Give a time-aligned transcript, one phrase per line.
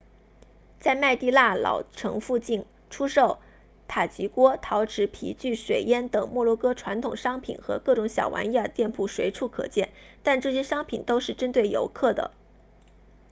[0.79, 3.37] 在麦地那老城附近出售
[3.87, 9.89] 塔吉锅陶器皮具水烟等摩洛哥传统商品和各种小玩意儿的店铺随处可见
[10.23, 12.31] 但这些商店都是针对游客的